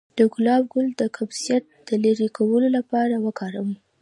[0.17, 3.75] د ګلاب ګل د قبضیت د لرې کولو لپاره وکاروئ